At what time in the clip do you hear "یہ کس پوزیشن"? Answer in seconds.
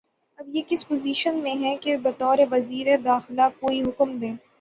0.55-1.37